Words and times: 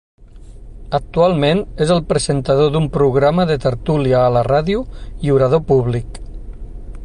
Actualment 0.99 1.59
és 1.85 1.91
el 1.95 2.01
presentador 2.13 2.73
d'un 2.77 2.89
programa 2.97 3.47
de 3.53 3.57
tertúlia 3.69 4.23
a 4.25 4.33
la 4.39 4.43
ràdio 4.49 4.83
i 5.29 5.35
orador 5.39 5.63
públic. 5.73 6.23